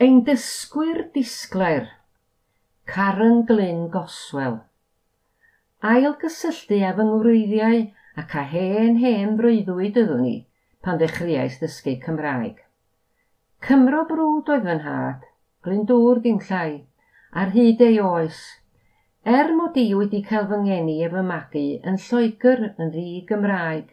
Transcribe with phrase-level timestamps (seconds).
[0.00, 1.88] Ein dysgwyr disglair,
[2.86, 4.60] Caren Glyn Goswell.
[5.82, 7.80] Ailgysylltu a fy ngwreiddiau
[8.22, 10.34] ac a hen hen frwyddwyd yddwn ni
[10.86, 12.60] pan ddechreuais ddysgu Cymraeg.
[13.66, 15.26] Cymro brwd oedd fy nhad,
[15.66, 16.70] Glyndŵr dim llai,
[17.42, 18.44] ar hyd ei oes.
[19.38, 23.90] Er mod i wedi cael fy ngeni ef y magu yn Lloegr yn ddi Gymraeg.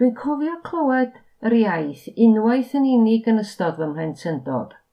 [0.00, 4.72] Dwi'n cofio clywed yr iaith unwaith yn unig yn ystod fy mhlentyndod–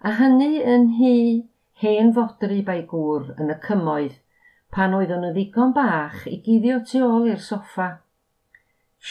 [0.00, 1.16] a hynny yn hi
[1.82, 4.14] hen fodri bai gŵr yn y cymoedd
[4.76, 7.88] pan oeddwn yn ddigon bach i guddio tu ôl i'r soffa.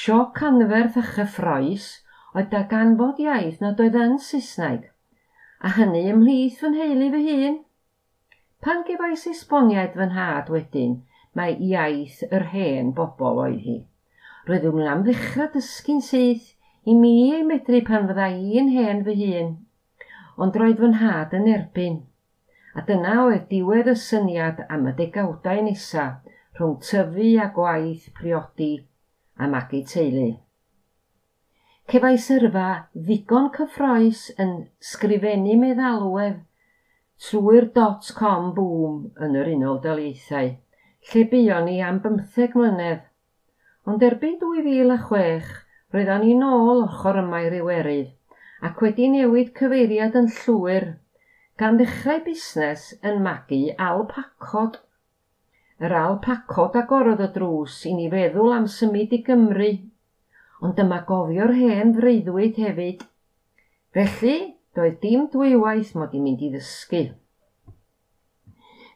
[0.01, 1.89] Sioc anferth a chyffroes
[2.33, 4.89] oedd da ganfod iaith nad oedd yn Saesneg,
[5.61, 7.61] a hynny ymhlith fy nheulu fy hun.
[8.65, 10.99] Pan gefais esboniad fy nhad wedyn,
[11.37, 13.79] mae iaith yr hen bobl oedd hi.
[14.49, 16.53] Roeddwn yn am ddechrau dysgu'n syth
[16.89, 19.57] i mi ei medru pan fydda i'n hen fy hun
[20.43, 22.01] ond roedd fy nhad yn erbyn.
[22.77, 26.05] A dyna oedd diwedd y syniad am y degawdau nesa
[26.59, 28.73] rhwng tyfu a gwaith priodi
[29.39, 30.29] a magu teulu.
[31.89, 34.51] Cefais yrfa ddigon cyffroes yn
[34.91, 36.43] sgrifennu meddalwedd
[37.25, 40.51] trwy'r dot-com boom yn yr Unol Daleithiau,
[41.09, 43.01] lle buon ni am bymtheg mlynedd.
[43.89, 45.49] Ond erbyn 2006,
[45.95, 48.13] roeddwn ni nôl ochr yma i'r Iwerydd,
[48.67, 50.85] ac wedi newid cyfeiriad yn llwyr,
[51.59, 54.79] gan ddechrau busnes yn magu alpacod.
[55.79, 59.71] Yr alpacod agorodd y drws i ni feddwl am symud i Gymru,
[60.59, 63.07] ond dyma gofio'r hen freuddwyd hefyd.
[63.95, 64.37] Felly,
[64.75, 67.03] doedd dim dwywaith mod i'n mynd i ddysgu.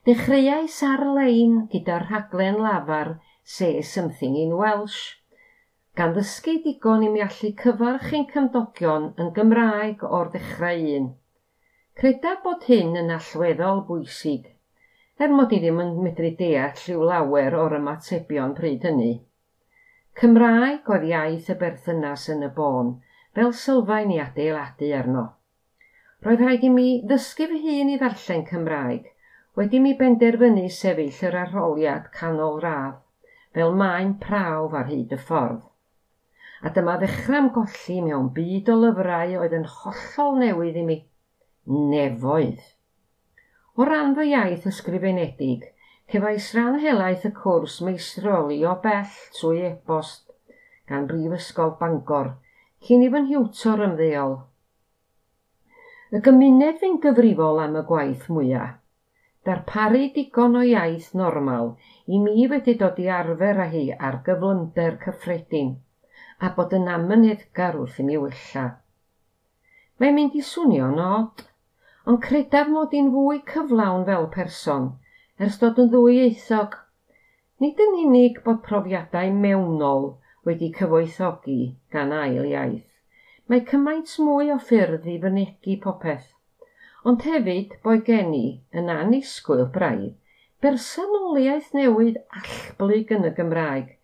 [0.04, 5.04] Dechreuais ar-lein gyda'r rhaglen lafar Say Something in Welsh–
[6.00, 11.04] gan ddysgu digon i mi allu cyfarch ein cymdogion yn Gymraeg o'r dechrau un.
[12.00, 14.48] Creda bod hyn yn allweddol bwysig,
[15.22, 19.12] er mod i ddim yn medru deall lliw lawer o'r ymatebion pryd hynny.
[20.22, 22.90] Cymraeg oedd iaith y berthynas yn y bôn,
[23.38, 25.26] fel sylfaen i adeiladu arno.
[26.26, 29.06] Roedd rhaid i mi ddysgu fy hun i ddarllen Cymraeg,
[29.62, 32.98] wedi mi benderfynu sefyll yr arholiad canol radd,
[33.54, 35.70] fel maen prawf ar hyd y ffordd
[36.64, 40.96] a dyma ddechrau golli mewn byd o lyfrau oedd yn hollol newydd i mi.
[41.92, 42.62] Nefoedd.
[43.76, 45.66] O ran fy iaith ysgrifenedig,
[46.12, 50.32] cefais rhan helaeth y cwrs meistroli o bell trwy e-bost
[50.88, 52.34] gan Brifysgol Bangor
[52.88, 54.40] cyn i fy nhiwtor ymddeol.
[56.16, 58.76] Y gymuned fi'n gyfrifol am y gwaith mwyaf.
[59.44, 61.74] Darparu digon o iaith normal
[62.08, 65.74] i mi wedi dod i arfer â hi ar gyflymder cyffredin–
[66.40, 68.64] a bod yn amyneddgar wrth i mi wella.
[70.02, 71.44] Mae'n mynd i swnio'n od,
[72.10, 74.90] ond credaf mod i'n fwy cyflawn fel person,
[75.40, 76.80] ers dod yn ddwyieithog.
[77.64, 80.10] Nid yn unig bod profiadau mewnol
[80.48, 81.60] wedi cyfoethogi
[81.96, 82.90] gan ail iaith,
[83.48, 86.30] mae cymaint mwy o ffyrdd i fynegu popeth,
[87.08, 88.46] ond hefyd boi gen i
[88.82, 90.20] yn anisgwyl braidd
[90.64, 93.92] bersonoliaeth newydd allblyg yn y Gymraeg–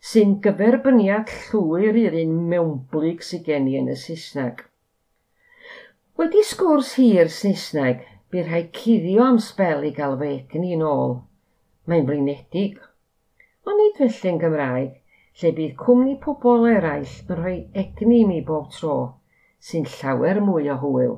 [0.00, 4.62] sy'n gyferbyniad llwyr i'r un mewnblyg sy'n gen i yn y Saesneg.
[6.16, 11.18] Wedi sgwrs hir Saesneg, bydd rhaid cuddio am sbel i gael fy egni'n ôl.
[11.84, 12.78] Mae'n blinedig.
[13.68, 14.96] Ond nid felly yn Gymraeg,
[15.40, 18.96] lle bydd cwmni pobl eraill yn rhoi egni i mi bob tro,
[19.60, 21.14] sy'n llawer mwy o hwyl.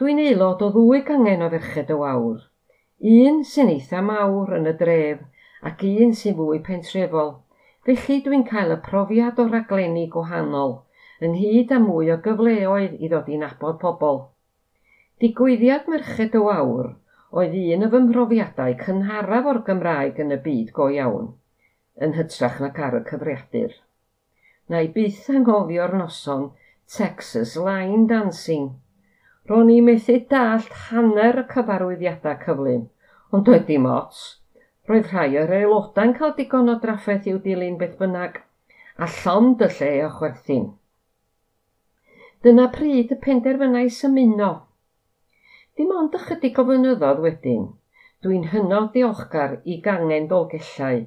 [0.00, 2.40] Dwi'n aelod o ddwy gangen o ferched y wawr,
[3.14, 5.20] un sy'n eitha mawr yn y dref
[5.70, 7.30] ac un sy'n fwy pentrefol.
[7.84, 10.74] Felly dwi'n cael y profiad o raglenni gwahanol,
[11.24, 14.20] ynghyd â mwy o gyfleoedd i ddod i nabod pobl.
[15.22, 16.92] Digwyddiad Merched y Wawr
[17.34, 21.32] oedd un o fy mhrofiadau cynharaf o'r Gymraeg yn y byd go iawn,
[22.06, 23.74] yn hytrach nac ar y cyfriadur.
[24.70, 26.48] Na i byth anghofio'r noson
[26.96, 28.70] Texas Line Dancing.
[29.50, 32.88] Ro'n i methu dallt hanner y cyfarwyddiadau cyflym,
[33.32, 34.24] ond doedd dim ots.
[34.88, 38.34] Roedd rhai o'r aelodau'n cael digon o draffaeth i'w dilyn beth bynnag,
[39.04, 40.66] a llond y lle o chwerthin.
[42.44, 44.50] Dyna pryd y penderfynau symuno.
[45.80, 47.64] Dim ond ychydig o fynyddodd wedyn,
[48.26, 51.00] dwi'n hynod diolchgar i gangen dolgellau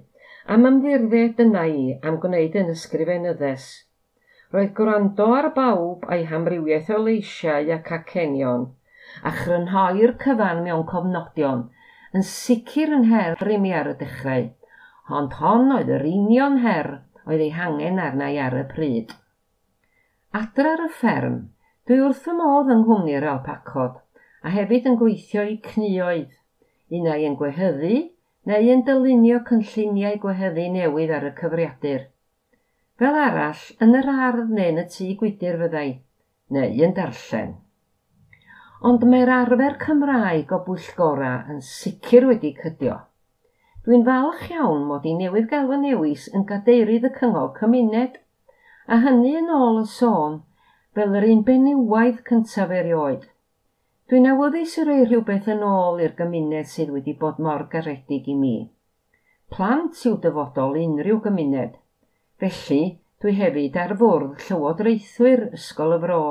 [0.56, 3.70] am ymddiried yna i am gwneud yn ysgrifenyddes.
[4.56, 8.72] Roedd gwrando ar bawb a'i hamrywiaeth o leisiau ac acenion,
[9.22, 11.68] a chrynhoi'r cyfan mewn cofnodion–
[12.18, 14.48] yn sicr yn her i mi ar y dechrau,
[15.20, 16.90] ond hon oedd yr union her
[17.28, 19.14] oedd ei hangen arna i ar y pryd.
[20.40, 21.38] Adra ar y fferm,
[21.88, 24.00] dwi wrth fy modd yng Nghwmni'r Alpacod,
[24.42, 26.34] a hefyd yn gweithio i cnioedd,
[26.98, 27.94] unau yn gwehyddu
[28.48, 32.04] neu yn dylunio cynlluniau gwehyddu newydd ar y cyfriadur.
[32.98, 35.90] Fel arall, yn yr ardd neu yn y tŷ gwydr fyddai,
[36.56, 37.58] neu yn darllen
[38.86, 42.98] ond mae'r arfer Cymraeg o bwyllgora yn sicr wedi cydio.
[43.88, 48.20] Dwi'n falch iawn mod i newydd gael fy newis yn gadeirydd y cyngor cymuned,
[48.88, 50.42] a hynny yn ôl y sôn
[50.98, 53.26] fel yr un benywaidd cyntaf erioed.
[54.12, 58.36] Dwi'n awyddus i roi rhywbeth yn ôl i'r gymuned sydd wedi bod mor garedig i
[58.38, 58.56] mi.
[59.52, 61.80] Plant yw dyfodol unrhyw gymuned,
[62.44, 62.82] felly
[63.24, 66.22] dwi hefyd ar fwrdd Llywodraethwyr Ysgol y Fro.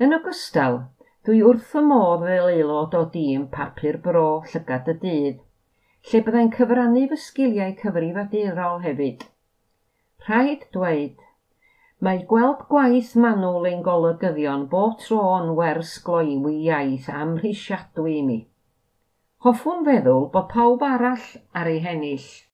[0.00, 0.80] Yn ogystal,
[1.28, 5.42] Dwi wrth y modd fel aelod o dîm papur bro Llygad y Dydd,
[6.10, 9.26] lle byddai'n cyfrannu fy sgiliau cyfrifiadurol hefyd.
[10.24, 11.20] Rhaid dweud,
[12.08, 18.40] mae gweld gwaith manwl ein golygyddion bob yn wers gloiwi iaith amhrisiadwy i mi.
[19.44, 22.30] Hoffwn feddwl bod pawb arall ar ei hennill